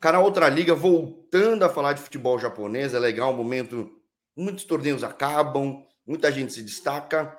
[0.00, 2.94] Canal Outra Liga voltando a falar de futebol japonês.
[2.94, 3.90] É legal, um momento.
[4.36, 7.36] Muitos torneios acabam, muita gente se destaca.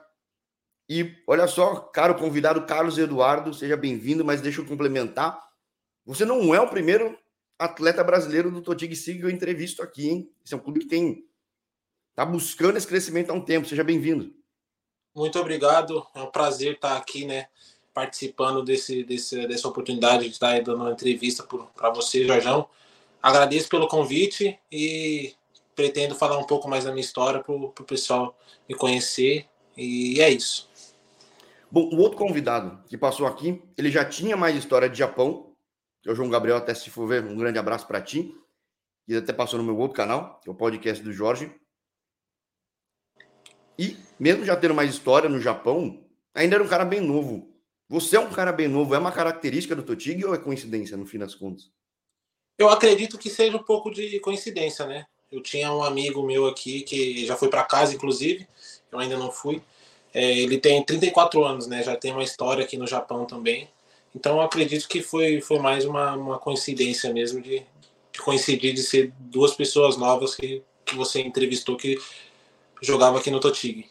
[0.89, 5.39] E olha só, caro convidado Carlos Eduardo, seja bem-vindo, mas deixa eu complementar.
[6.05, 7.17] Você não é o primeiro
[7.59, 10.31] atleta brasileiro do Totig Sig que eu entrevisto aqui, hein?
[10.43, 11.27] Esse é um clube que tem
[12.15, 13.67] tá buscando esse crescimento há um tempo.
[13.67, 14.33] Seja bem-vindo.
[15.15, 16.05] Muito obrigado.
[16.15, 17.47] É um prazer estar aqui, né?
[17.97, 21.43] Participando desse, desse dessa oportunidade de estar dando uma entrevista
[21.75, 22.69] para você, Jorjão.
[23.19, 25.33] Agradeço pelo convite e
[25.75, 28.37] pretendo falar um pouco mais da minha história para o pessoal
[28.69, 29.47] me conhecer.
[29.75, 30.69] E é isso.
[31.71, 35.55] Bom, o outro convidado que passou aqui, ele já tinha mais história de Japão,
[36.05, 38.31] é o João Gabriel, até se for ver, um grande abraço para ti.
[39.07, 41.51] Ele até passou no meu outro canal, que é o podcast do Jorge.
[43.75, 47.56] E, mesmo já tendo mais história no Japão, ainda era um cara bem novo.
[47.89, 51.05] Você é um cara bem novo, é uma característica do Totig ou é coincidência, no
[51.05, 51.71] fim das contas?
[52.57, 55.05] Eu acredito que seja um pouco de coincidência, né?
[55.31, 58.47] Eu tinha um amigo meu aqui que já foi para casa, inclusive,
[58.91, 59.61] eu ainda não fui.
[60.13, 61.83] É, ele tem 34 anos, né?
[61.83, 63.69] Já tem uma história aqui no Japão também.
[64.15, 67.63] Então eu acredito que foi, foi mais uma, uma coincidência mesmo de,
[68.11, 71.99] de coincidir de ser duas pessoas novas que, que você entrevistou que
[72.81, 73.89] jogava aqui no Totig.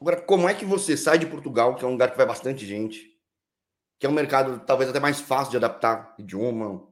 [0.00, 2.66] Agora, como é que você sai de Portugal, que é um lugar que vai bastante
[2.66, 3.18] gente,
[3.98, 6.86] que é um mercado talvez até mais fácil de adaptar, idioma,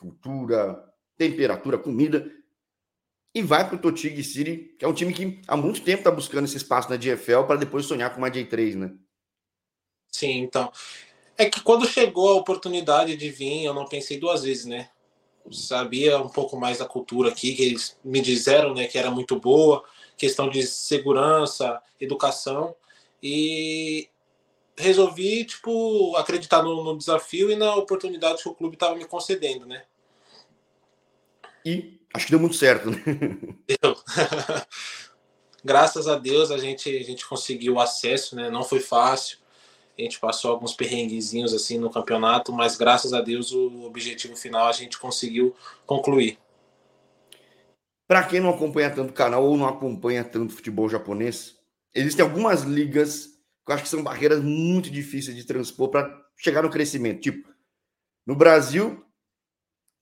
[0.00, 0.84] cultura,
[1.16, 2.30] temperatura, comida,
[3.34, 6.10] e vai para o Totig City, que é um time que há muito tempo está
[6.10, 8.94] buscando esse espaço na DFL para depois sonhar com uma J3, né?
[10.10, 10.72] Sim, então.
[11.36, 14.90] É que quando chegou a oportunidade de vir, eu não pensei duas vezes, né?
[15.52, 19.38] sabia um pouco mais da cultura aqui, que eles me disseram né, que era muito
[19.38, 19.84] boa,
[20.18, 22.74] questão de segurança, educação,
[23.22, 24.08] e
[24.76, 29.64] resolvi, tipo, acreditar no, no desafio e na oportunidade que o clube estava me concedendo,
[29.64, 29.84] né?
[31.64, 33.02] E acho que deu muito certo, né?
[33.66, 33.96] Deu.
[35.64, 38.50] Graças a Deus a gente, a gente conseguiu acesso, né?
[38.50, 39.38] Não foi fácil.
[39.98, 44.68] A gente passou alguns perrenguezinhos assim no campeonato, mas graças a Deus o objetivo final
[44.68, 46.38] a gente conseguiu concluir.
[48.08, 51.54] Para quem não acompanha tanto o canal ou não acompanha tanto futebol japonês,
[51.94, 53.26] existem algumas ligas
[53.66, 57.20] que eu acho que são barreiras muito difíceis de transpor para chegar no crescimento.
[57.20, 57.46] Tipo,
[58.26, 59.04] no Brasil,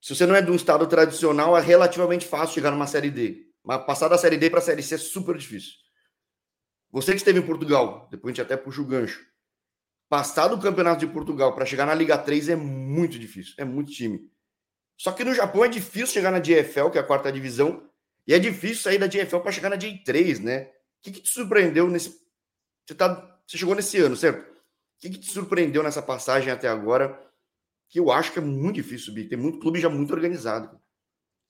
[0.00, 3.48] se você não é de um estado tradicional, é relativamente fácil chegar numa série D.
[3.64, 5.72] Mas passar da série D para a série C é super difícil.
[6.92, 9.26] Você que esteve em Portugal, depois a gente até puxa o gancho.
[10.08, 13.90] Passar do Campeonato de Portugal para chegar na Liga 3 é muito difícil, é muito
[13.90, 14.30] time.
[14.96, 17.90] Só que no Japão é difícil chegar na DFL, que é a quarta divisão,
[18.26, 20.62] e é difícil sair da DFL para chegar na J3, né?
[20.62, 20.68] O
[21.02, 22.20] que, que, te surpreendeu nesse.
[22.84, 23.38] Você, tá...
[23.46, 24.40] Você chegou nesse ano, certo?
[24.40, 27.22] O que, que te surpreendeu nessa passagem até agora?
[27.88, 29.28] Que eu acho que é muito difícil subir.
[29.28, 30.80] Tem muito clube já muito organizado.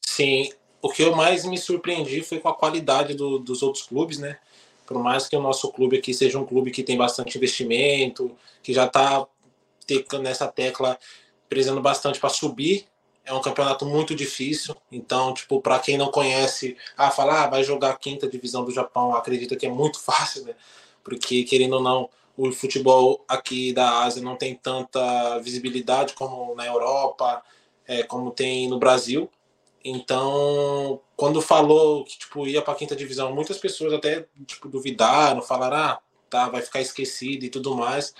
[0.04, 0.52] Sim.
[0.82, 4.38] O que eu mais me surpreendi foi com a qualidade do, dos outros clubes, né?
[4.86, 8.72] Por mais que o nosso clube aqui seja um clube que tem bastante investimento, que
[8.72, 9.26] já está
[10.20, 10.98] nessa tecla
[11.48, 12.86] prezando bastante para subir,
[13.26, 14.74] é um campeonato muito difícil.
[14.90, 18.70] Então, tipo, para quem não conhece, ah, falar, ah, vai jogar a quinta divisão do
[18.70, 20.54] Japão, acredita que é muito fácil, né?
[21.04, 26.66] Porque, querendo ou não, o futebol aqui da Ásia não tem tanta visibilidade como na
[26.66, 27.42] Europa,
[27.86, 29.30] é, como tem no Brasil.
[29.84, 35.40] Então, quando falou que tipo ia para a quinta divisão, muitas pessoas até tipo duvidaram,
[35.42, 38.14] falaram, ah, tá, vai ficar esquecido e tudo mais.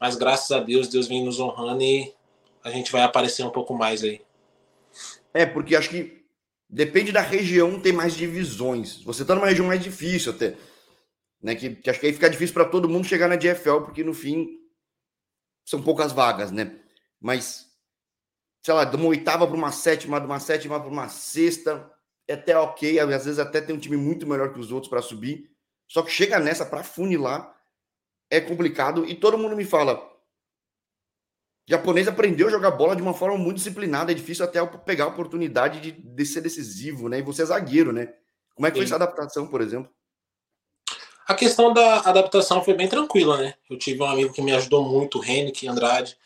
[0.00, 2.14] Mas graças a Deus, Deus vem nos honrando e
[2.64, 4.22] a gente vai aparecer um pouco mais aí.
[5.32, 6.24] É, porque acho que
[6.68, 9.02] depende da região, tem mais divisões.
[9.02, 10.56] Você está numa região mais difícil até.
[11.42, 14.04] Né, que, que acho que aí fica difícil para todo mundo chegar na DFL, porque
[14.04, 14.58] no fim
[15.64, 16.78] são poucas vagas, né?
[17.18, 17.66] Mas,
[18.62, 21.90] sei lá, de uma oitava para uma sétima, de uma sétima para uma sexta,
[22.28, 22.98] é até ok.
[22.98, 25.50] Às vezes até tem um time muito melhor que os outros para subir.
[25.88, 27.56] Só que chega nessa para funilar
[28.30, 29.04] é complicado.
[29.04, 30.09] E todo mundo me fala,
[31.70, 34.10] japonês aprendeu a jogar bola de uma forma muito disciplinada.
[34.10, 37.20] É difícil até pegar a oportunidade de, de ser decisivo, né?
[37.20, 38.12] E você é zagueiro, né?
[38.56, 38.80] Como é que Sim.
[38.80, 39.88] foi essa adaptação, por exemplo?
[41.28, 43.54] A questão da adaptação foi bem tranquila, né?
[43.70, 46.18] Eu tive um amigo que me ajudou muito, o Henrique Andrade.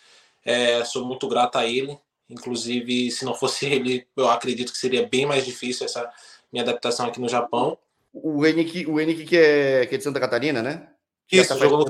[0.42, 1.98] É, sou muito grato a ele.
[2.30, 6.10] Inclusive, se não fosse ele, eu acredito que seria bem mais difícil essa
[6.50, 7.76] minha adaptação aqui no Japão.
[8.14, 10.88] O Henrique, o Henrique que, é, que é de Santa Catarina, né?
[11.30, 11.84] Isso, jogou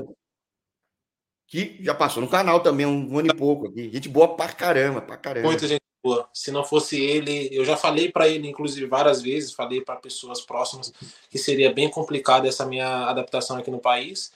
[1.55, 3.89] que já passou no canal também um ano e pouco aqui.
[3.91, 5.47] Gente boa pra caramba, pra caramba.
[5.47, 6.27] Muita gente boa.
[6.33, 10.41] Se não fosse ele, eu já falei para ele, inclusive, várias vezes, falei para pessoas
[10.41, 10.93] próximas
[11.29, 14.31] que seria bem complicado essa minha adaptação aqui no país.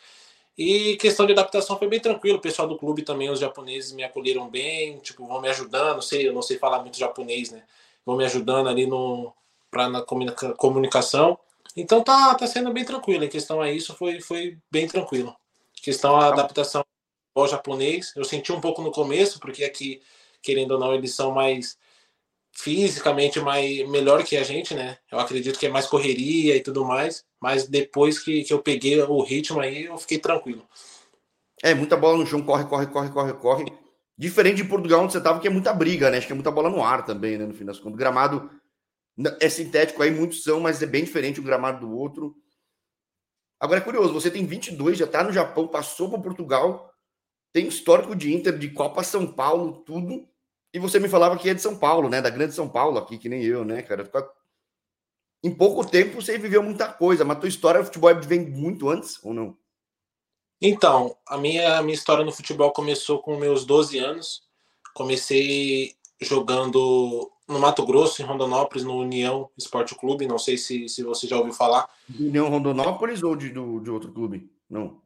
[0.57, 2.37] E questão de adaptação foi bem tranquilo.
[2.37, 6.01] O pessoal do clube também, os japoneses me acolheram bem, tipo, vão me ajudando.
[6.01, 7.63] Sei, eu não sei falar muito japonês, né?
[8.05, 9.33] Vão me ajudando ali no
[9.71, 11.37] para na comunicação.
[11.77, 13.23] Então tá, tá sendo bem tranquilo.
[13.23, 15.35] Em questão a isso foi foi bem tranquilo.
[15.77, 16.83] Em questão a adaptação
[17.39, 20.01] ao japonês, eu senti um pouco no começo, porque aqui
[20.41, 21.77] querendo ou não eles são mais
[22.51, 24.97] fisicamente mais melhor que a gente, né?
[25.11, 29.01] Eu acredito que é mais correria e tudo mais, mas depois que, que eu peguei
[29.01, 30.67] o ritmo aí, eu fiquei tranquilo.
[31.61, 33.65] É, muita bola no chão, corre, corre, corre, corre, corre.
[34.17, 36.17] Diferente de Portugal, onde você tava, que é muita briga, né?
[36.17, 37.45] Acho que é muita bola no ar também, né?
[37.45, 37.93] No fim das contas.
[37.93, 38.49] O gramado
[39.39, 42.35] é sintético aí, muitos são, mas é bem diferente um gramado do outro.
[43.59, 46.88] Agora é curioso, você tem 22, já tá no Japão, passou para Portugal,
[47.51, 50.27] tem histórico de Inter, de Copa São Paulo, tudo
[50.73, 52.21] e você me falava que é de São Paulo, né?
[52.21, 54.09] Da grande São Paulo aqui, que nem eu, né, cara?
[55.43, 59.19] Em pouco tempo você viveu muita coisa, mas tua história no futebol vem muito antes
[59.23, 59.57] ou não?
[60.61, 64.43] Então, a minha, a minha história no futebol começou com meus 12 anos.
[64.93, 70.27] Comecei jogando no Mato Grosso, em Rondonópolis, no União Esporte Clube.
[70.27, 71.89] Não sei se, se você já ouviu falar.
[72.19, 74.51] União Rondonópolis ou de, do, de outro clube?
[74.69, 75.01] Não.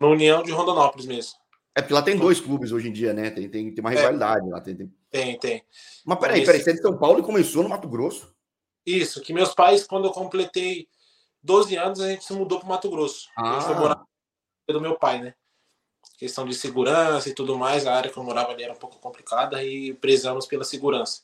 [0.00, 1.43] No União de Rondonópolis mesmo.
[1.74, 3.30] É porque lá tem dois clubes hoje em dia, né?
[3.30, 3.96] Tem, tem, tem uma é.
[3.96, 4.50] rivalidade é.
[4.50, 4.60] lá.
[4.60, 4.94] Tem, tem...
[5.10, 5.64] tem, tem.
[6.04, 8.32] Mas peraí, peraí, você é de São Paulo e começou no Mato Grosso?
[8.86, 10.86] Isso, que meus pais, quando eu completei
[11.42, 13.28] 12 anos, a gente se mudou para Mato Grosso.
[13.36, 13.50] Ah.
[13.50, 14.02] A gente foi morar
[14.68, 15.34] do meu pai, né?
[16.16, 18.98] Questão de segurança e tudo mais, a área que eu morava ali era um pouco
[18.98, 21.22] complicada e prezamos pela segurança.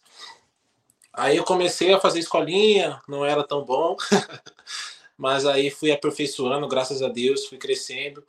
[1.12, 3.96] Aí eu comecei a fazer escolinha, não era tão bom,
[5.16, 8.24] mas aí fui aperfeiçoando, graças a Deus, fui crescendo.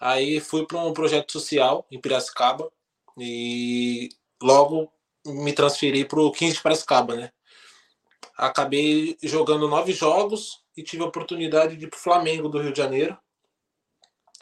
[0.00, 2.72] Aí fui para um projeto social em Piracicaba
[3.18, 4.08] e
[4.42, 4.90] logo
[5.26, 7.30] me transferi para o 15 de Piracicaba, né?
[8.34, 12.72] Acabei jogando nove jogos e tive a oportunidade de ir para o Flamengo do Rio
[12.72, 13.18] de Janeiro.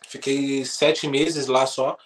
[0.06, 1.98] Fiquei sete meses lá só,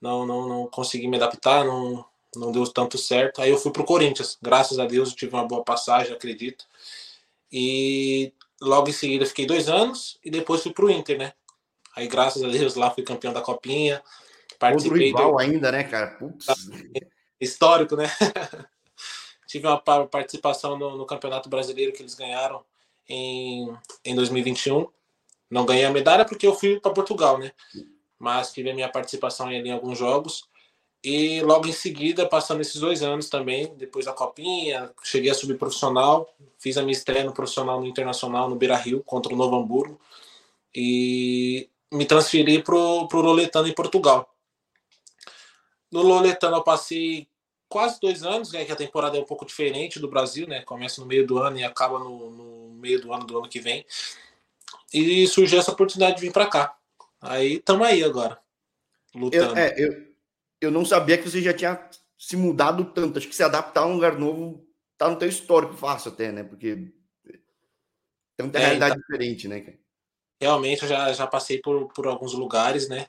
[0.00, 2.04] não, não, não consegui me adaptar, não,
[2.34, 3.40] não deu tanto certo.
[3.40, 6.66] Aí eu fui para o Corinthians, graças a Deus eu tive uma boa passagem, acredito.
[7.52, 11.32] E logo em seguida fiquei dois anos e depois fui para o Inter, né?
[11.96, 14.02] Aí, graças a Deus, lá fui campeão da Copinha.
[14.58, 15.38] Participei Outro rival do...
[15.38, 16.08] ainda, né, cara?
[16.08, 16.46] Putz.
[17.40, 18.04] Histórico, né?
[19.48, 22.62] Tive uma participação no, no, Campeonato Brasileiro que eles ganharam
[23.08, 23.72] em,
[24.04, 24.86] em 2021.
[25.50, 27.52] Não ganhei a medalha porque eu fui para Portugal, né?
[28.18, 30.48] Mas tive a minha participação ali em alguns jogos.
[31.02, 35.56] E logo em seguida, passando esses dois anos também, depois da Copinha, cheguei a subir
[35.56, 36.28] profissional,
[36.58, 40.00] fiz a minha estreia no profissional no Internacional, no Beira Rio, contra o Novo Hamburgo.
[40.74, 44.34] E me transferi pro, pro Loletano em Portugal.
[45.90, 47.28] No Loletano eu passei
[47.68, 50.62] quase dois anos, né, que a temporada é um pouco diferente do Brasil, né?
[50.62, 53.60] Começa no meio do ano e acaba no, no meio do ano do ano que
[53.60, 53.84] vem.
[54.92, 56.76] E surgiu essa oportunidade de vir para cá.
[57.20, 58.38] Aí estamos aí agora,
[59.14, 59.52] lutando.
[59.52, 60.06] Eu, é, eu,
[60.60, 61.88] eu não sabia que você já tinha
[62.18, 63.18] se mudado tanto.
[63.18, 64.64] Acho que se adaptar a um lugar novo
[64.96, 66.42] tá no teu histórico fácil até, né?
[66.42, 66.76] Porque
[68.36, 69.00] tem muita é, realidade tá...
[69.00, 69.78] diferente, né, cara?
[70.40, 73.06] Realmente eu já, já passei por, por alguns lugares, né?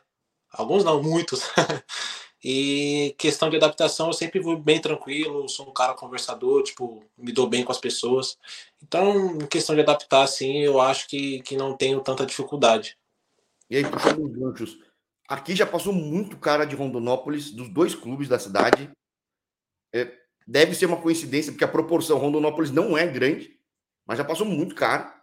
[0.51, 1.41] Alguns não, muitos.
[2.43, 7.31] e questão de adaptação, eu sempre vou bem tranquilo, sou um cara conversador, tipo, me
[7.31, 8.37] dou bem com as pessoas.
[8.81, 12.97] Então, questão de adaptar, assim, eu acho que, que não tenho tanta dificuldade.
[13.69, 14.79] E aí, puxando os ganchos,
[15.27, 18.89] aqui já passou muito cara de Rondonópolis, dos dois clubes da cidade.
[19.93, 20.13] É,
[20.47, 23.59] deve ser uma coincidência, porque a proporção Rondonópolis não é grande,
[24.05, 25.16] mas já passou muito cara.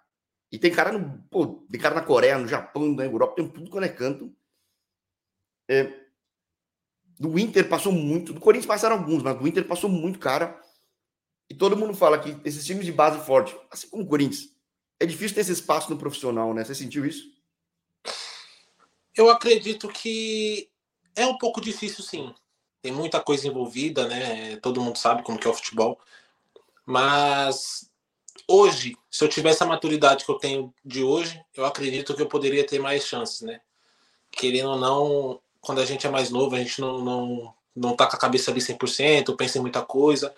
[0.55, 1.19] E tem cara no.
[1.29, 4.33] Pô, tem cara na Coreia, no Japão, na Europa, tem tudo quando é canto.
[5.69, 5.93] É,
[7.19, 8.33] do Inter passou muito.
[8.33, 10.57] Do Corinthians passaram alguns, mas do Inter passou muito cara.
[11.51, 14.49] E todo mundo fala que esses times de base forte, assim como o Corinthians,
[15.01, 16.65] é difícil ter esse espaço no profissional, né?
[16.65, 17.35] Você sentiu isso?
[19.17, 20.71] Eu acredito que
[21.17, 22.33] é um pouco difícil, sim.
[22.81, 24.55] Tem muita coisa envolvida, né?
[24.59, 26.01] Todo mundo sabe como que é o futebol.
[26.87, 27.91] Mas
[28.49, 32.27] hoje, se eu tivesse a maturidade que eu tenho de hoje, eu acredito que eu
[32.27, 33.61] poderia ter mais chances, né?
[34.31, 38.07] Querendo ou não, quando a gente é mais novo, a gente não, não, não tá
[38.07, 40.35] com a cabeça ali 100%, pensa em muita coisa.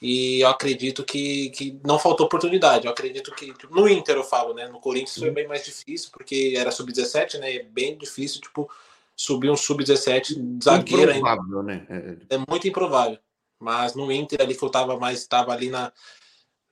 [0.00, 2.86] E eu acredito que, que não faltou oportunidade.
[2.86, 4.68] Eu acredito que tipo, no Inter eu falo, né?
[4.68, 7.56] No Corinthians foi bem mais difícil, porque era sub-17, né?
[7.56, 8.70] É bem difícil, tipo,
[9.16, 11.10] subir um sub-17 zagueiro.
[11.10, 11.86] Improvável, né?
[11.88, 12.36] É...
[12.36, 13.18] é muito improvável.
[13.58, 15.92] Mas no Inter ali que eu tava mais, tava ali na,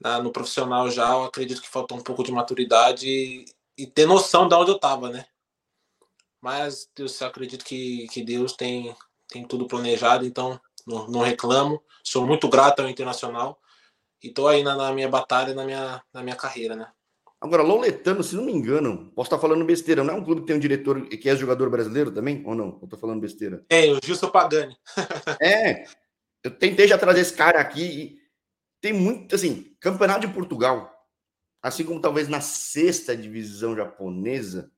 [0.01, 3.45] na, no profissional já, eu acredito que faltou um pouco de maturidade e,
[3.77, 5.27] e ter noção de onde eu estava, né?
[6.41, 8.95] Mas eu acredito que, que Deus tem,
[9.29, 11.83] tem tudo planejado, então não, não reclamo.
[12.05, 13.59] Sou muito grato ao Internacional
[14.23, 16.89] e estou aí na, na, minha batalha, na minha, na minha carreira, né?
[17.41, 20.47] Agora, Loletano, se não me engano, posso estar falando besteira, não é um clube que
[20.47, 22.43] tem um diretor que é jogador brasileiro também?
[22.47, 22.79] Ou não?
[22.81, 23.65] Eu estou falando besteira.
[23.69, 24.77] É, o Gilson Pagani.
[25.41, 25.85] é,
[26.43, 28.26] eu tentei já trazer esse cara aqui e
[28.81, 30.93] tem muito, assim, Campeonato de Portugal,
[31.63, 34.71] assim como talvez na sexta divisão japonesa,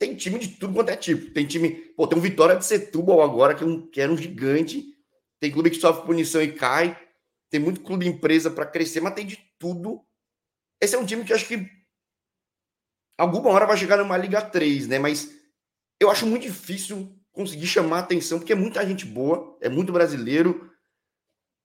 [0.00, 1.30] tem time de tudo quanto é tipo.
[1.32, 4.16] Tem time, pô, tem um Vitória de Setúbal agora, que, é um, que era um
[4.16, 4.96] gigante.
[5.38, 6.98] Tem clube que sofre punição e cai.
[7.50, 10.02] Tem muito clube empresa para crescer, mas tem de tudo.
[10.80, 11.68] Esse é um time que acho que
[13.18, 14.98] alguma hora vai chegar numa Liga 3, né?
[14.98, 15.30] Mas
[16.00, 20.69] eu acho muito difícil conseguir chamar atenção, porque é muita gente boa, é muito brasileiro.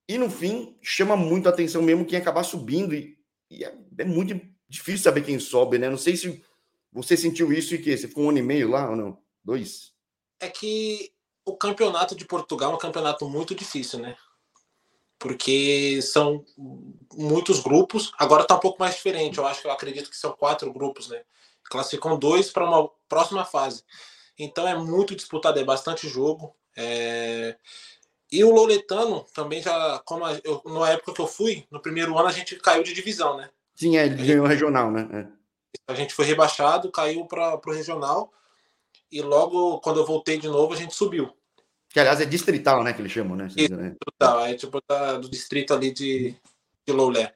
[0.07, 2.93] E no fim, chama muito atenção mesmo quem acabar subindo.
[2.93, 3.17] E,
[3.49, 5.89] e é, é muito difícil saber quem sobe, né?
[5.89, 6.43] Não sei se
[6.91, 9.17] você sentiu isso e que você ficou um ano e meio lá ou não?
[9.43, 9.93] Dois?
[10.39, 11.11] É que
[11.43, 14.15] o campeonato de Portugal é um campeonato muito difícil, né?
[15.19, 16.43] Porque são
[17.13, 18.11] muitos grupos.
[18.17, 19.37] Agora está um pouco mais diferente.
[19.37, 21.23] Eu acho que eu acredito que são quatro grupos, né?
[21.63, 23.83] Classificam dois para uma próxima fase.
[24.37, 26.55] Então é muito disputado, é bastante jogo.
[26.75, 27.57] É...
[28.31, 32.27] E o Loletano também já, como eu, na época que eu fui, no primeiro ano
[32.27, 33.49] a gente caiu de divisão, né?
[33.75, 35.07] Sim, é, ele ganhou regional, né?
[35.11, 35.91] É.
[35.91, 38.31] A gente foi rebaixado, caiu para o regional
[39.11, 41.31] e logo quando eu voltei de novo a gente subiu.
[41.89, 42.93] Que aliás é distrital, né?
[42.93, 43.47] Que eles chamam, né?
[43.47, 46.35] Distrital, é tipo da, do distrito ali de,
[46.85, 47.33] de Loulé.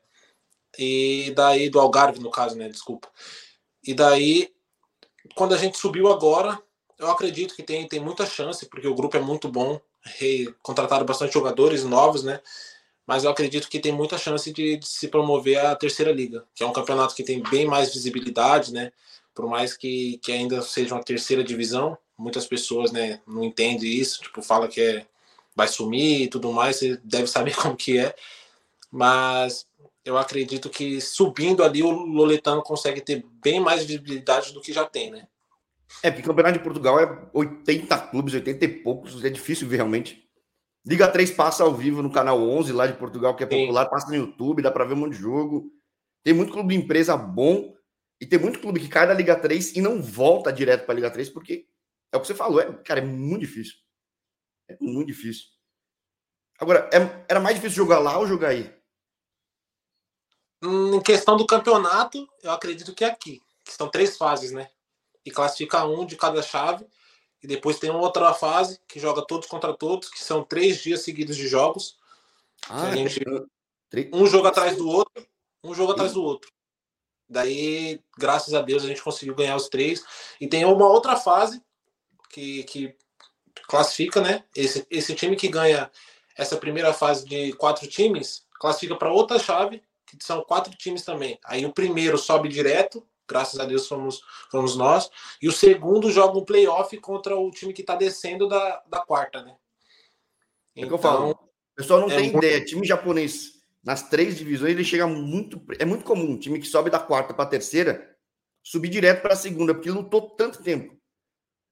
[0.77, 2.67] E daí, do Algarve, no caso, né?
[2.67, 3.09] Desculpa.
[3.83, 4.53] E daí,
[5.35, 6.61] quando a gente subiu agora,
[6.97, 9.79] eu acredito que tem, tem muita chance, porque o grupo é muito bom.
[10.61, 12.39] Contrataram bastante jogadores novos, né?
[13.09, 16.63] mas eu acredito que tem muita chance de, de, se promover a terceira liga, que
[16.63, 18.91] é um campeonato que tem bem mais visibilidade, né?
[19.33, 24.21] Por mais que, que ainda seja uma terceira divisão, muitas pessoas, né, não entendem isso,
[24.21, 25.07] tipo, fala que é
[25.55, 28.15] vai sumir e tudo mais, você deve saber como que é.
[28.91, 29.65] Mas
[30.05, 34.85] eu acredito que subindo ali o Loletano consegue ter bem mais visibilidade do que já
[34.85, 35.27] tem, né?
[36.03, 39.77] É, porque o Campeonato de Portugal é 80 clubes, 80 e poucos, é difícil ver
[39.77, 40.29] realmente
[40.85, 43.89] Liga 3 passa ao vivo no canal 11 lá de Portugal, que é popular, Sim.
[43.91, 45.71] passa no YouTube, dá para ver um monte de jogo.
[46.23, 47.75] Tem muito clube de empresa bom
[48.19, 50.95] e tem muito clube que cai da Liga 3 e não volta direto para a
[50.95, 51.67] Liga 3 porque
[52.11, 53.75] é o que você falou, é, cara, é muito difícil.
[54.67, 55.45] É muito difícil.
[56.59, 58.73] Agora, é, era mais difícil jogar lá ou jogar aí?
[60.63, 63.41] Hum, em questão do campeonato, eu acredito que é aqui.
[63.63, 64.69] Que são três fases, né?
[65.29, 66.87] E classifica um de cada chave.
[67.41, 71.03] E depois tem uma outra fase que joga todos contra todos, que são três dias
[71.03, 71.97] seguidos de jogos.
[72.67, 73.21] Ah, gente,
[74.11, 75.25] um jogo atrás do outro,
[75.63, 76.51] um jogo atrás do outro.
[77.29, 80.03] Daí, graças a Deus, a gente conseguiu ganhar os três.
[80.41, 81.63] E tem uma outra fase
[82.31, 82.95] que, que
[83.67, 84.43] classifica, né?
[84.55, 85.91] Esse, esse time que ganha
[86.35, 91.39] essa primeira fase de quatro times classifica para outra chave, que são quatro times também.
[91.45, 94.21] Aí o primeiro sobe direto graças a Deus fomos,
[94.51, 95.09] fomos nós.
[95.41, 99.43] E o segundo joga um playoff contra o time que está descendo da, da quarta,
[99.43, 99.55] né?
[100.75, 101.29] Então, é que eu falo.
[101.29, 102.45] Então, o pessoal não é tem muito...
[102.45, 102.65] ideia.
[102.65, 105.61] Time japonês, nas três divisões, ele chega muito.
[105.77, 106.31] É muito comum.
[106.31, 108.17] Um time que sobe da quarta para a terceira
[108.63, 110.97] subir direto para a segunda, porque lutou tanto tempo.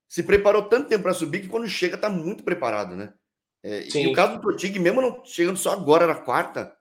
[0.08, 3.14] Se preparou tanto tempo para subir que quando chega está muito preparado, né?
[3.62, 6.74] É, e o caso do Totig, mesmo não chegando só agora na quarta,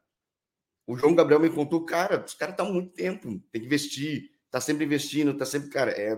[0.87, 4.31] o João Gabriel me contou, cara, os caras estão há muito tempo, tem que investir,
[4.57, 6.17] tá sempre investindo, tá sempre, cara, é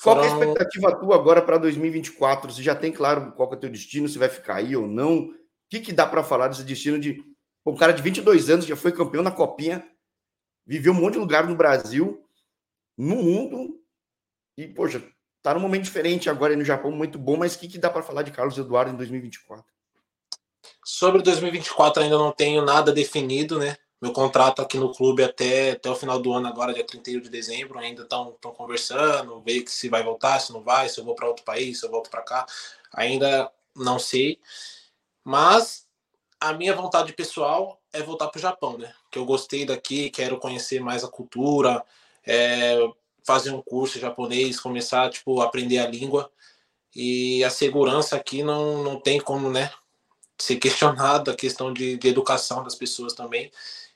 [0.00, 2.52] qual é a expectativa tua agora para 2024?
[2.52, 5.24] Você já tem claro qual é o teu destino, se vai ficar aí ou não?
[5.24, 5.34] O
[5.68, 7.24] que, que dá para falar desse destino de
[7.66, 9.84] um cara de 22 anos já foi campeão na Copinha,
[10.64, 12.24] viveu um monte de lugar no Brasil,
[12.96, 13.82] no mundo
[14.56, 15.04] e poxa,
[15.42, 18.02] tá num momento diferente agora no Japão, muito bom, mas o que, que dá para
[18.02, 19.64] falar de Carlos Eduardo em 2024?
[20.84, 23.76] Sobre 2024 ainda não tenho nada definido, né?
[24.00, 27.28] Meu contrato aqui no clube até, até o final do ano, agora, dia 31 de
[27.28, 31.28] dezembro, ainda estão conversando, ver se vai voltar, se não vai, se eu vou para
[31.28, 32.46] outro país, se eu volto para cá.
[32.94, 34.38] Ainda não sei.
[35.22, 35.86] Mas
[36.40, 38.92] a minha vontade pessoal é voltar para o Japão, né?
[39.10, 41.84] Que eu gostei daqui, quero conhecer mais a cultura,
[42.26, 42.78] é,
[43.24, 46.30] fazer um curso japonês, começar tipo aprender a língua
[46.94, 49.70] e a segurança aqui não, não tem como, né?
[50.38, 53.50] Ser questionado a questão de, de educação das pessoas também.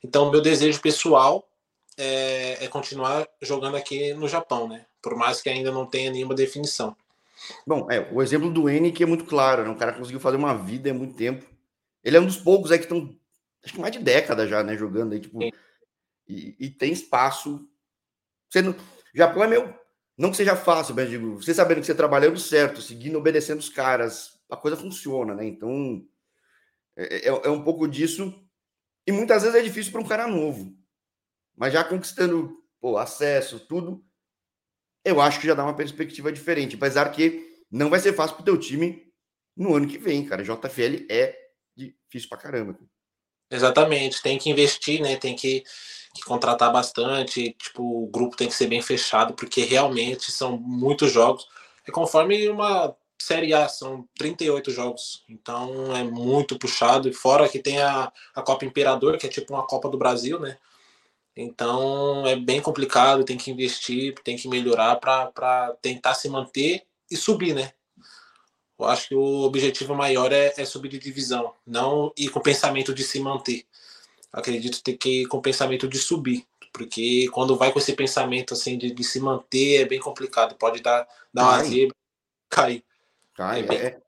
[0.04, 1.48] Então, meu desejo pessoal
[1.96, 4.84] é, é, continuar jogando aqui no Japão, né?
[5.00, 6.94] Por mais que ainda não tenha nenhuma definição.
[7.66, 9.70] Bom, é, o exemplo do N que é muito claro, né?
[9.70, 11.46] O cara conseguiu fazer uma vida há muito tempo.
[12.04, 13.16] Ele é um dos poucos aí que estão,
[13.64, 14.76] acho que mais de década já, né?
[14.76, 15.42] Jogando aí, tipo.
[16.28, 17.66] E, e, tem espaço.
[18.50, 18.74] Você não,
[19.14, 19.72] Japão é meu.
[20.18, 23.70] Não que seja fácil, mas digo, você sabendo que você trabalhando certo, seguindo, obedecendo os
[23.70, 25.46] caras, a coisa funciona, né?
[25.46, 26.06] Então,
[26.94, 28.43] é, é, é um pouco disso
[29.06, 30.74] e muitas vezes é difícil para um cara novo.
[31.56, 34.04] Mas já conquistando pô, acesso, tudo,
[35.04, 36.76] eu acho que já dá uma perspectiva diferente.
[36.76, 39.04] Apesar que não vai ser fácil para o teu time
[39.56, 40.42] no ano que vem, cara.
[40.42, 41.36] JFL é
[41.76, 42.78] difícil para caramba.
[43.50, 45.16] Exatamente, tem que investir, né?
[45.16, 45.62] Tem que,
[46.14, 47.54] que, contratar bastante.
[47.58, 51.46] Tipo, o grupo tem que ser bem fechado, porque realmente são muitos jogos.
[51.86, 55.24] É conforme uma Série A, são 38 jogos.
[55.28, 57.08] Então é muito puxado.
[57.08, 60.38] E fora que tem a, a Copa Imperador, que é tipo uma Copa do Brasil,
[60.38, 60.58] né?
[61.36, 67.16] Então é bem complicado, tem que investir, tem que melhorar para tentar se manter e
[67.16, 67.72] subir, né?
[68.78, 72.42] Eu acho que o objetivo maior é, é subir de divisão, não ir com o
[72.42, 73.64] pensamento de se manter.
[74.32, 78.52] Acredito ter que ir com o pensamento de subir, porque quando vai com esse pensamento
[78.52, 81.94] assim de, de se manter é bem complicado, pode dar, dar uma zebra,
[82.50, 82.84] cair.
[83.34, 83.78] Cai, é bem...
[83.78, 84.02] é.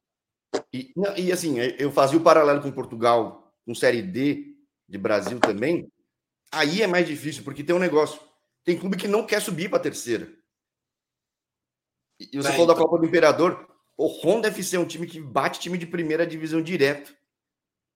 [0.73, 4.57] E, e assim, eu fazia o paralelo com Portugal, com Série D
[4.89, 5.91] de Brasil também.
[6.53, 8.21] Aí é mais difícil, porque tem um negócio.
[8.65, 10.33] Tem clube que não quer subir para a terceira.
[12.19, 12.75] E você é, falou então...
[12.75, 13.69] da Copa do Imperador.
[13.97, 17.17] O Honda FC é um time que bate time de primeira divisão direto.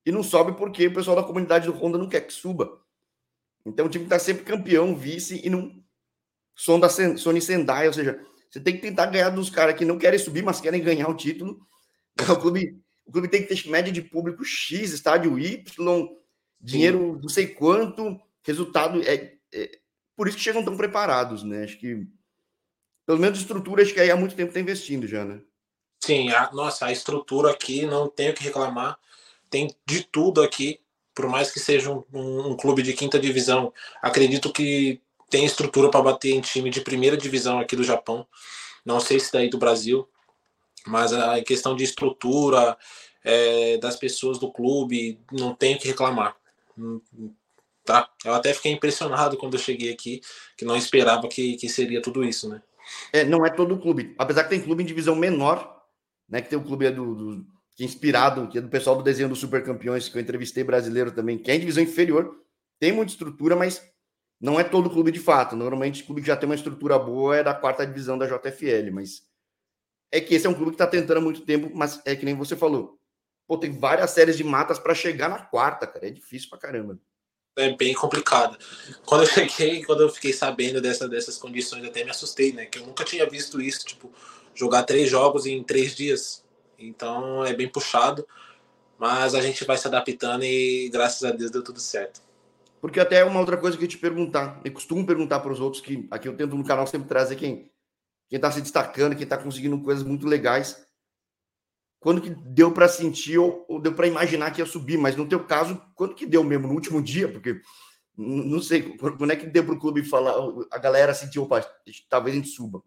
[0.05, 2.81] E não sobe porque o pessoal da comunidade do Honda não quer que suba.
[3.65, 5.83] Então o time está sempre campeão, vice e não.
[6.55, 10.43] Sony Sendai, ou seja, você tem que tentar ganhar dos caras que não querem subir,
[10.43, 11.61] mas querem ganhar o título.
[12.29, 12.77] O clube,
[13.07, 15.65] o clube tem que ter média de público X, estádio Y,
[16.61, 19.01] dinheiro não sei quanto, resultado.
[19.03, 19.79] É, é,
[20.15, 21.65] por isso que chegam tão preparados, né?
[21.65, 22.07] Acho que,
[23.07, 25.41] pelo menos estrutura, acho que aí há muito tempo está investindo já, né?
[26.01, 28.99] Sim, a, nossa, a estrutura aqui, não tenho que reclamar.
[29.49, 30.81] Tem de tudo aqui,
[31.15, 33.73] por mais que seja um, um, um clube de quinta divisão.
[34.03, 38.27] Acredito que tem estrutura para bater em time de primeira divisão aqui do Japão.
[38.85, 40.09] Não sei se daí do Brasil,
[40.87, 42.77] mas a questão de estrutura
[43.25, 46.37] é, das pessoas do clube, não tenho que reclamar.
[47.85, 48.11] Tá?
[48.25, 50.21] Eu até fiquei impressionado quando eu cheguei aqui,
[50.57, 52.63] que não esperava que, que seria tudo isso, né?
[53.13, 54.15] É, não é todo clube.
[54.19, 55.81] Apesar que tem clube em divisão menor,
[56.29, 56.41] né?
[56.41, 57.47] Que tem o clube é do, do
[57.77, 60.65] que é inspirado, que é do pessoal do desenho dos super campeões, que eu entrevistei
[60.65, 62.37] brasileiro também, que é em divisão inferior,
[62.79, 63.83] tem muita estrutura, mas
[64.41, 65.55] não é todo clube de fato.
[65.55, 68.91] Normalmente, o clube que já tem uma estrutura boa é da quarta divisão da JFL,
[68.93, 69.23] mas
[70.11, 72.25] é que esse é um clube que está tentando há muito tempo, mas é que
[72.25, 72.99] nem você falou.
[73.47, 76.07] Pô, tem várias séries de matas para chegar na quarta, cara.
[76.07, 76.99] É difícil pra caramba.
[77.57, 78.57] É bem complicado.
[79.05, 82.65] Quando eu cheguei, quando eu fiquei sabendo dessa, dessas condições, até me assustei, né?
[82.65, 83.85] Que eu nunca tinha visto isso.
[83.85, 84.11] Tipo,
[84.55, 86.45] jogar três jogos em três dias.
[86.79, 88.27] Então é bem puxado,
[88.99, 92.23] mas a gente vai se adaptando e graças a Deus deu tudo certo.
[92.81, 95.83] Porque até uma outra coisa que eu te perguntar, eu costumo perguntar para os outros
[95.83, 97.71] que aqui eu tento no canal sempre trazer quem
[98.29, 100.87] quem está se destacando, quem está conseguindo coisas muito legais.
[101.99, 105.29] Quando que deu para sentir ou, ou deu para imaginar que ia subir, mas no
[105.29, 106.69] teu caso, quando que deu mesmo?
[106.69, 107.31] No último dia?
[107.31, 107.61] Porque
[108.17, 110.33] não sei, quando é que deu para o clube falar,
[110.71, 111.61] a galera sentiu, opa,
[112.09, 112.81] talvez a gente suba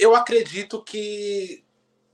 [0.00, 1.62] eu acredito que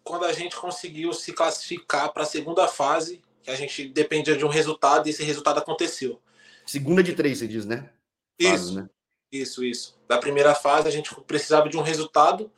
[0.03, 4.45] quando a gente conseguiu se classificar para a segunda fase, que a gente dependia de
[4.45, 6.21] um resultado e esse resultado aconteceu.
[6.67, 7.89] Segunda de três, você diz, né?
[8.37, 8.91] Isso, né?
[9.33, 9.97] isso, isso.
[10.09, 12.51] Da primeira fase, a gente precisava de um resultado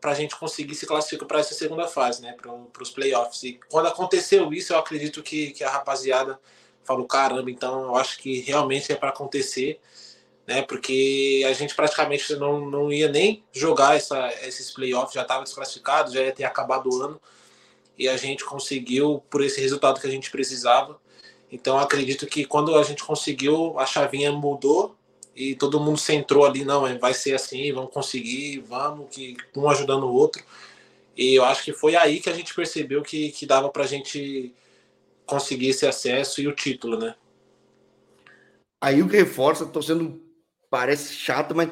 [0.00, 2.34] para a gente conseguir se classificar para essa segunda fase, né?
[2.34, 3.44] Para os playoffs.
[3.44, 6.40] E quando aconteceu isso, eu acredito que, que a rapaziada
[6.82, 9.80] falou: caramba, então eu acho que realmente é para acontecer
[10.46, 10.62] né?
[10.62, 16.12] Porque a gente praticamente não, não ia nem jogar essa, esses playoffs, já estava desclassificado,
[16.12, 17.20] já ia ter acabado o ano
[17.98, 21.00] e a gente conseguiu por esse resultado que a gente precisava.
[21.50, 24.96] Então acredito que quando a gente conseguiu, a chavinha mudou
[25.34, 29.68] e todo mundo centrou ali, não, é, vai ser assim, vamos conseguir, vamos, que um
[29.68, 30.42] ajudando o outro.
[31.16, 33.86] E eu acho que foi aí que a gente percebeu que, que dava para a
[33.86, 34.54] gente
[35.26, 37.14] conseguir esse acesso e o título, né?
[38.80, 40.20] Aí o que reforça, estou sendo
[40.68, 41.70] parece chato, mas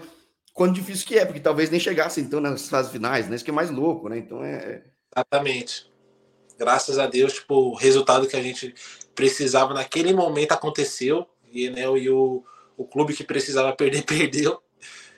[0.53, 3.37] quando difícil que é, porque talvez nem chegasse então nas fases finais, né?
[3.37, 4.19] Isso que é mais louco, né?
[4.19, 4.85] Então é, é.
[5.17, 5.90] Exatamente.
[6.61, 8.75] Graças a Deus, tipo, o resultado que a gente
[9.15, 11.27] precisava naquele momento aconteceu.
[11.51, 12.45] E, né, e o,
[12.77, 14.61] o clube que precisava perder, perdeu.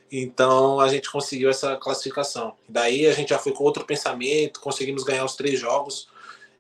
[0.09, 2.57] Então a gente conseguiu essa classificação.
[2.69, 6.07] Daí a gente já foi com outro pensamento, conseguimos ganhar os três jogos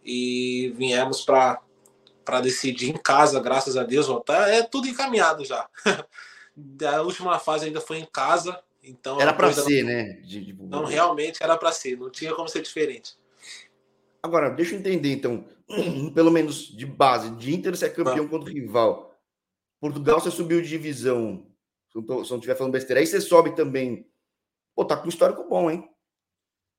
[0.04, 4.08] e viemos para decidir em casa, graças a Deus.
[4.08, 5.68] Ó, tá, é tudo encaminhado já.
[6.92, 9.92] A última fase ainda foi em casa, então era para ser, não...
[9.92, 10.04] né?
[10.24, 10.52] De, de...
[10.64, 13.14] Não, realmente era para ser, não tinha como ser diferente.
[14.22, 15.44] Agora, deixa eu entender então,
[16.14, 18.28] pelo menos de base, de Inter ser campeão ah.
[18.28, 19.12] contra o rival.
[19.80, 21.44] Portugal você subiu de divisão,
[21.90, 24.06] se não, tô, se não estiver falando besteira, aí você sobe também.
[24.74, 25.88] Pô, tá com um histórico bom, hein?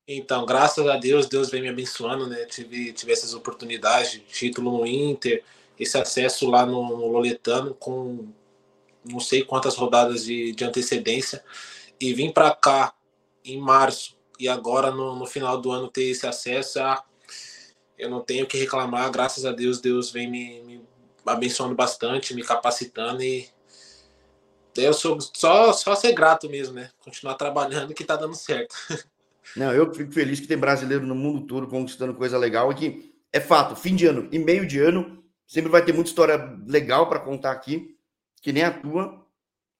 [0.08, 2.44] Então, graças a Deus, Deus vem me abençoando, né?
[2.46, 5.44] Tive, tive essas oportunidades, título no Inter,
[5.78, 8.28] esse acesso lá no, no Loletano com
[9.04, 11.44] não sei quantas rodadas de, de antecedência,
[12.00, 12.94] e vim para cá
[13.44, 17.04] em março e agora no, no, final do ano ter esse acesso, ah,
[17.98, 20.84] eu não tenho que reclamar, graças a Deus, Deus vem me, me
[21.24, 23.48] abençoando bastante, me capacitando e
[24.76, 26.90] eu sou só, só ser grato mesmo, né?
[26.98, 28.74] Continuar trabalhando que tá dando certo.
[29.56, 33.40] Não, eu fico feliz que tem brasileiro no mundo todo conquistando coisa legal que é
[33.40, 37.20] fato, fim de ano e meio de ano, sempre vai ter muita história legal para
[37.20, 37.96] contar aqui,
[38.40, 39.24] que nem a tua.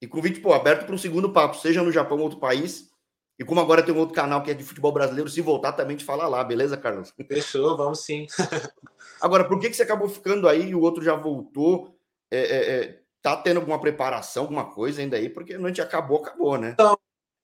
[0.00, 2.90] E convite, pô, aberto para um segundo papo, seja no Japão ou outro país.
[3.38, 5.96] E como agora tem um outro canal que é de futebol brasileiro, se voltar também
[5.96, 7.12] te falar lá, beleza, Carlos?
[7.26, 8.26] Fechou, vamos sim.
[9.20, 11.96] agora, por que, que você acabou ficando aí e o outro já voltou?
[12.30, 15.28] É, é, é, tá tendo alguma preparação, alguma coisa ainda aí?
[15.28, 16.70] Porque não a gente acabou, acabou, né?
[16.70, 16.96] Então,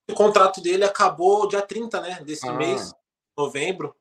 [0.09, 2.20] o contrato dele acabou dia 30, né?
[2.24, 2.53] Desse ah.
[2.53, 2.94] mês,
[3.37, 3.94] novembro.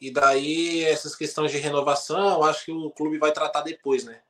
[0.00, 4.20] E daí, essas questões de renovação, eu acho que o clube vai tratar depois, né?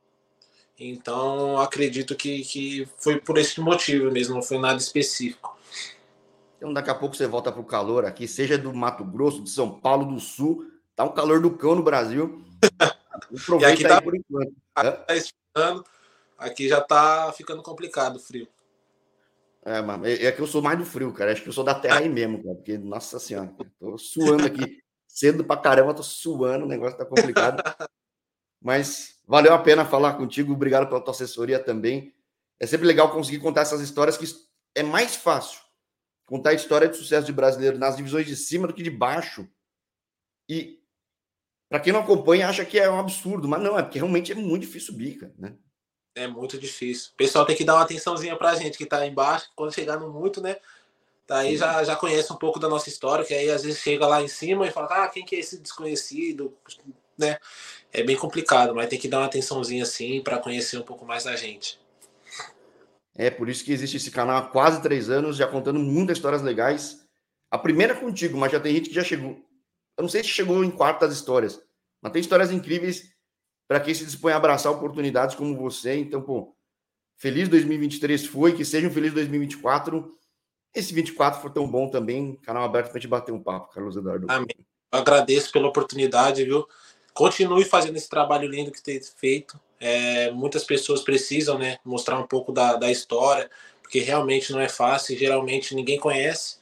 [0.78, 5.57] Então, acredito que, que foi por esse motivo mesmo, não foi nada específico.
[6.58, 9.48] Então, daqui a pouco você volta para o calor aqui, seja do Mato Grosso, de
[9.48, 10.68] São Paulo, do Sul.
[10.96, 12.44] Tá um calor do cão no Brasil.
[13.12, 14.52] Aproveita aqui tá, por enquanto.
[14.74, 15.82] Tá
[16.36, 18.48] aqui já tá ficando complicado o frio.
[19.64, 21.30] É, mano, é, é que eu sou mais do frio, cara.
[21.30, 22.56] Acho que eu sou da terra aí mesmo, cara.
[22.56, 27.62] Porque, nossa senhora, tô suando aqui cedo pra caramba, tô suando, o negócio tá complicado.
[28.60, 32.12] Mas valeu a pena falar contigo, obrigado pela tua assessoria também.
[32.58, 34.26] É sempre legal conseguir contar essas histórias que
[34.74, 35.67] é mais fácil
[36.28, 39.48] contar a história de sucesso de brasileiro nas divisões de cima do que de baixo.
[40.46, 40.78] E
[41.70, 44.34] para quem não acompanha, acha que é um absurdo, mas não, é porque realmente é
[44.34, 45.56] muito difícil subir, cara, né?
[46.14, 47.12] É muito difícil.
[47.14, 50.12] O pessoal tem que dar uma atençãozinha pra gente que tá embaixo, quando chegar no
[50.12, 50.56] muito, né?
[51.26, 54.22] Daí já, já conhece um pouco da nossa história, que aí às vezes chega lá
[54.22, 56.54] em cima e fala, ah, quem que é esse desconhecido,
[57.16, 57.38] né?
[57.90, 61.24] É bem complicado, mas tem que dar uma atençãozinha assim para conhecer um pouco mais
[61.24, 61.78] da gente.
[63.18, 66.40] É por isso que existe esse canal há quase três anos, já contando muitas histórias
[66.40, 67.04] legais.
[67.50, 69.32] A primeira é contigo, mas já tem gente que já chegou.
[69.96, 71.60] Eu não sei se chegou em quartas histórias,
[72.00, 73.12] mas tem histórias incríveis
[73.66, 75.96] para quem se dispõe a abraçar oportunidades como você.
[75.96, 76.56] Então, pô,
[77.16, 80.16] feliz 2023 foi, que seja um feliz 2024
[80.74, 84.26] esse 24 for tão bom também, canal aberto para te bater um papo, Carlos Eduardo.
[84.28, 84.54] Amém.
[84.92, 86.66] Eu agradeço pela oportunidade, viu?
[87.18, 89.58] Continue fazendo esse trabalho lindo que tem feito.
[89.80, 93.50] É, muitas pessoas precisam, né, mostrar um pouco da, da história,
[93.82, 96.58] porque realmente não é fácil, geralmente ninguém conhece.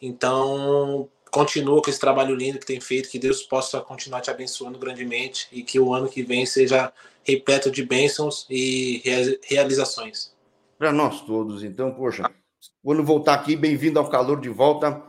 [0.00, 4.78] Então, continua com esse trabalho lindo que tem feito, que Deus possa continuar te abençoando
[4.78, 6.90] grandemente e que o ano que vem seja
[7.22, 9.02] repleto de bênçãos e
[9.42, 10.34] realizações.
[10.78, 12.24] Para nós todos, então, poxa,
[12.82, 15.02] quando voltar aqui, bem-vindo ao calor de volta.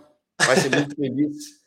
[0.45, 1.61] Vai ser muito feliz.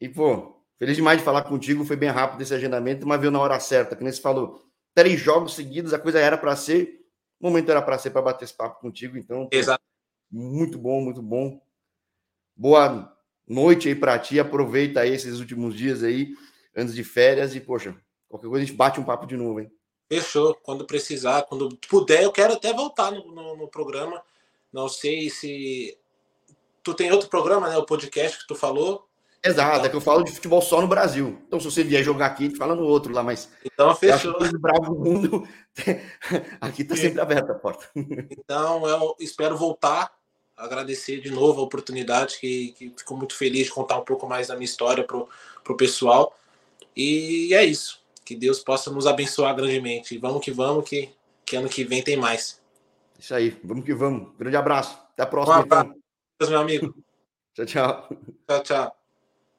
[0.00, 1.84] E, pô, feliz demais de falar contigo.
[1.84, 3.96] Foi bem rápido esse agendamento, mas veio na hora certa.
[3.96, 4.62] Que nem você falou,
[4.94, 7.00] três jogos seguidos, a coisa era para ser.
[7.40, 9.18] O momento era para ser para bater esse papo contigo.
[9.18, 9.82] Então, Exato.
[10.30, 11.60] muito bom, muito bom.
[12.56, 13.14] Boa
[13.46, 14.38] noite aí para ti.
[14.38, 16.34] Aproveita aí esses últimos dias aí,
[16.74, 17.54] antes de férias.
[17.54, 17.96] E, poxa,
[18.28, 19.70] qualquer coisa a gente bate um papo de novo, hein?
[20.08, 20.54] Fechou.
[20.62, 24.22] Quando precisar, quando puder, eu quero até voltar no, no, no programa
[24.74, 25.96] não sei se.
[26.82, 27.78] Tu tem outro programa, né?
[27.78, 29.08] O podcast que tu falou.
[29.44, 29.84] Exato, então...
[29.84, 31.38] é que eu falo de futebol só no Brasil.
[31.46, 33.50] Então, se você vier jogar aqui, a gente fala no outro lá, mas.
[33.62, 34.34] Então, fechou.
[34.58, 35.46] Bravo Mundo,
[36.60, 37.86] aqui está sempre aberta a porta.
[38.30, 40.10] Então, eu espero voltar,
[40.56, 44.48] agradecer de novo a oportunidade, que, que fico muito feliz de contar um pouco mais
[44.48, 46.34] da minha história para o pessoal.
[46.96, 48.02] E é isso.
[48.24, 50.16] Que Deus possa nos abençoar grandemente.
[50.16, 51.10] Vamos que vamos, que,
[51.44, 52.62] que ano que vem tem mais.
[53.18, 54.34] Isso aí, vamos que vamos.
[54.38, 54.98] Grande abraço.
[55.12, 55.58] Até a próxima.
[55.58, 55.94] Um abraço,
[56.36, 56.50] então.
[56.50, 56.94] meu amigo.
[57.54, 58.08] tchau, tchau.
[58.48, 59.03] Tchau, tchau.